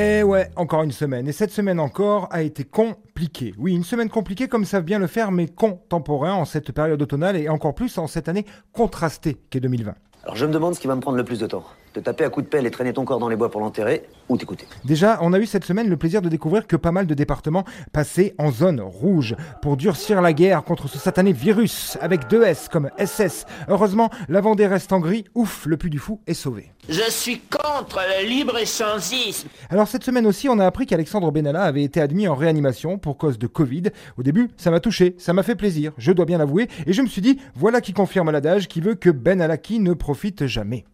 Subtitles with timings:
[0.00, 1.26] Eh ouais, encore une semaine.
[1.26, 3.52] Et cette semaine encore a été compliquée.
[3.58, 7.36] Oui, une semaine compliquée comme savent bien le faire mes contemporains en cette période automnale
[7.36, 9.96] et encore plus en cette année contrastée qu'est 2020.
[10.22, 11.64] Alors je me demande ce qui va me prendre le plus de temps.
[11.98, 14.04] Te taper à coups de pelle et traîner ton corps dans les bois pour l'enterrer,
[14.28, 14.66] ou t'écouter.
[14.84, 17.64] Déjà, on a eu cette semaine le plaisir de découvrir que pas mal de départements
[17.92, 22.68] passaient en zone rouge pour durcir la guerre contre ce satané virus avec deux S
[22.70, 23.46] comme SS.
[23.66, 25.24] Heureusement, la Vendée reste en gris.
[25.34, 26.70] Ouf, le Puy du Fou est sauvé.
[26.88, 29.48] Je suis contre le libre-échangisme.
[29.68, 33.18] Alors cette semaine aussi, on a appris qu'Alexandre Benalla avait été admis en réanimation pour
[33.18, 33.84] cause de Covid.
[34.16, 37.02] Au début, ça m'a touché, ça m'a fait plaisir, je dois bien l'avouer, et je
[37.02, 40.84] me suis dit, voilà qui confirme l'adage qui veut que Ben Alaki ne profite jamais.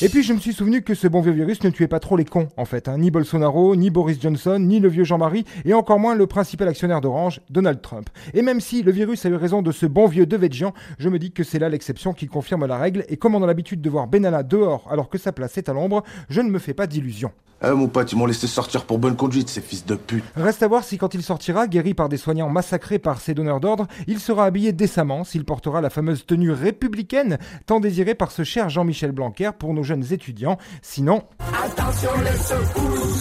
[0.00, 2.16] Et puis je me suis souvenu que ce bon vieux virus ne tuait pas trop
[2.16, 2.86] les cons, en fait.
[2.86, 2.98] hein.
[2.98, 7.00] Ni Bolsonaro, ni Boris Johnson, ni le vieux Jean-Marie, et encore moins le principal actionnaire
[7.00, 8.08] d'Orange, Donald Trump.
[8.32, 11.18] Et même si le virus a eu raison de ce bon vieux Devedjian, je me
[11.18, 13.90] dis que c'est là l'exception qui confirme la règle, et comme on a l'habitude de
[13.90, 16.86] voir Benalla dehors alors que sa place est à l'ombre, je ne me fais pas
[16.86, 17.32] d'illusions.
[17.60, 20.22] Eh mon pote, ils m'ont laissé sortir pour bonne conduite, ces fils de pute.
[20.36, 23.58] Reste à voir si quand il sortira, guéri par des soignants massacrés par ses donneurs
[23.58, 28.44] d'ordre, il sera habillé décemment, s'il portera la fameuse tenue républicaine tant désirée par ce
[28.44, 30.58] cher Jean-Michel Blanquer pour nos jeunes étudiants.
[30.82, 31.24] Sinon...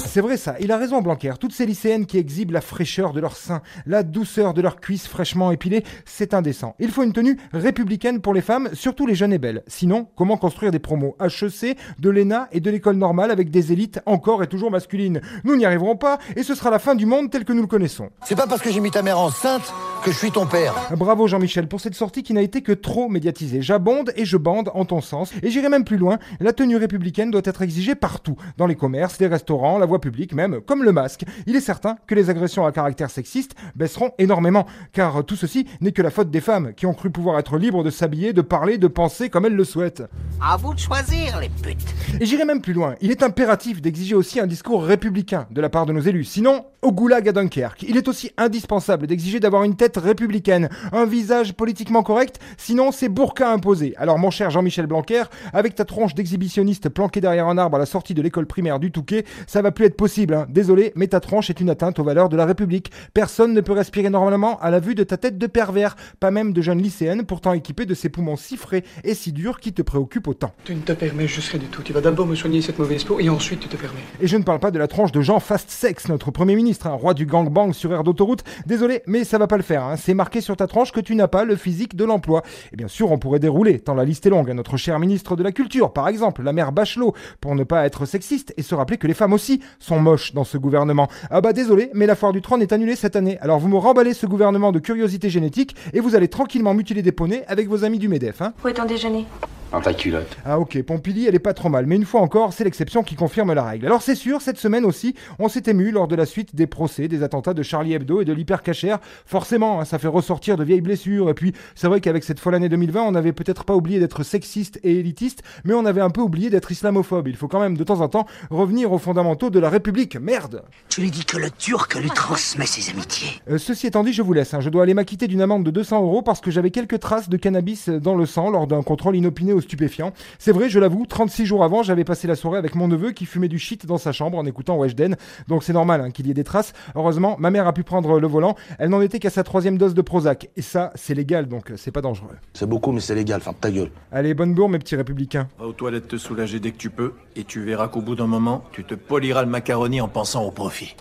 [0.05, 1.33] C'est vrai ça, il a raison Blanquer.
[1.39, 5.07] Toutes ces lycéennes qui exhibent la fraîcheur de leurs seins, la douceur de leurs cuisses
[5.07, 6.75] fraîchement épilées, c'est indécent.
[6.79, 9.63] Il faut une tenue républicaine pour les femmes, surtout les jeunes et belles.
[9.67, 14.01] Sinon, comment construire des promos HEC, de l'ENA et de l'école normale avec des élites
[14.05, 15.21] encore et toujours masculines?
[15.43, 17.67] Nous n'y arriverons pas et ce sera la fin du monde tel que nous le
[17.67, 18.09] connaissons.
[18.25, 20.73] C'est pas parce que j'ai mis ta mère enceinte que je suis ton père.
[20.97, 23.61] Bravo Jean-Michel pour cette sortie qui n'a été que trop médiatisée.
[23.61, 25.31] J'abonde et je bande en ton sens.
[25.43, 29.19] Et j'irai même plus loin, la tenue républicaine doit être exigée partout, dans les commerces,
[29.19, 31.25] les restaurants, la voie publique même, comme le masque.
[31.45, 35.91] Il est certain que les agressions à caractère sexiste baisseront énormément, car tout ceci n'est
[35.91, 38.77] que la faute des femmes qui ont cru pouvoir être libres de s'habiller, de parler,
[38.77, 40.03] de penser comme elles le souhaitent.
[40.39, 41.93] À vous de choisir, les putes.
[42.21, 45.69] Et j'irai même plus loin, il est impératif d'exiger aussi un discours républicain de la
[45.69, 47.83] part de nos élus, sinon au goulag à Dunkerque.
[47.83, 53.09] Il est aussi indispensable d'exiger d'avoir une tête républicaine, un visage politiquement correct, sinon c'est
[53.09, 53.95] burqa imposé.
[53.97, 57.87] Alors mon cher Jean-Michel Blanquer, avec ta tronche d'exhibitionniste planquée derrière un arbre à la
[57.87, 60.35] sortie de l'école primaire du Touquet, ça va plus être possible.
[60.35, 60.45] hein.
[60.49, 62.91] Désolé, mais ta tronche est une atteinte aux valeurs de la République.
[63.13, 66.53] Personne ne peut respirer normalement à la vue de ta tête de pervers, pas même
[66.53, 69.81] de jeunes lycéennes pourtant équipées de ces poumons si frais et si durs qui te
[69.81, 70.53] préoccupent autant.
[70.63, 71.81] Tu ne te permets juste rien du tout.
[71.81, 73.99] Tu vas d'abord me soigner cette mauvaise peau et ensuite tu te permets.
[74.21, 76.87] Et je ne parle pas de la tranche de Jean Fast Sex, notre Premier ministre,
[76.87, 78.43] un roi du gangbang sur air d'autoroute.
[78.65, 79.83] Désolé, mais ça va pas le faire.
[79.83, 79.95] hein.
[79.97, 82.43] C'est marqué sur ta tranche que tu n'as pas le physique de l'emploi.
[82.73, 84.49] Et bien sûr, on pourrait dérouler, tant la liste est longue.
[84.49, 84.53] hein.
[84.55, 88.05] Notre cher ministre de la Culture, par exemple, la mère Bachelot, pour ne pas être
[88.05, 91.07] sexiste et se rappeler que les femmes aussi sont moches dans ce gouvernement.
[91.29, 93.37] Ah bah désolé, mais la foire du trône est annulée cette année.
[93.41, 97.11] Alors vous me remballez ce gouvernement de curiosité génétique et vous allez tranquillement mutiler des
[97.11, 98.41] poneys avec vos amis du MEDEF.
[98.41, 98.53] Hein.
[98.63, 99.25] Où est ton déjeuner?
[99.71, 100.37] Dans ta culotte.
[100.45, 103.15] Ah ok, Pompili, elle est pas trop mal, mais une fois encore, c'est l'exception qui
[103.15, 103.85] confirme la règle.
[103.85, 107.09] Alors c'est sûr, cette semaine aussi, on s'est ému lors de la suite des procès
[107.09, 108.99] des attentats de Charlie Hebdo et de l'hypercachère.
[109.25, 112.55] Forcément, hein, ça fait ressortir de vieilles blessures, et puis c'est vrai qu'avec cette folle
[112.55, 116.11] année 2020, on n'avait peut-être pas oublié d'être sexiste et élitiste, mais on avait un
[116.11, 117.27] peu oublié d'être islamophobe.
[117.27, 120.15] Il faut quand même de temps en temps revenir aux fondamentaux de la République.
[120.17, 123.41] Merde Tu lui dis que le Turc lui transmet ses amitiés.
[123.49, 124.53] Euh, ceci étant dit, je vous laisse.
[124.53, 124.61] hein.
[124.61, 127.35] Je dois aller m'acquitter d'une amende de 200 euros parce que j'avais quelques traces de
[127.35, 130.13] cannabis dans le sang lors d'un contrôle inopiné aux stupéfiants.
[130.39, 133.25] C'est vrai, je l'avoue, 36 jours avant, j'avais passé la soirée avec mon neveu qui
[133.25, 135.15] fumait du shit dans sa chambre en écoutant Weshden.
[135.47, 136.73] Donc c'est normal hein, qu'il y ait des traces.
[136.95, 138.55] Heureusement, ma mère a pu prendre le volant.
[138.79, 140.49] Elle n'en était qu'à sa troisième dose de Prozac.
[140.55, 142.37] Et ça, c'est légal, donc euh, c'est pas dangereux.
[142.53, 143.91] C'est beaucoup, mais c'est légal, ferme ta gueule.
[144.11, 145.47] Allez, bonne bourre, mes petits républicains.
[145.59, 148.27] Va aux toilettes te soulager dès que tu peux, et tu verras qu'au bout d'un
[148.27, 150.95] moment, tu te poliras le macaroni en pensant au profit.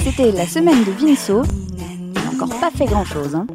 [0.00, 1.42] C'était la semaine de Vinceau.
[1.78, 3.46] Il n'a encore pas fait grand chose, hein.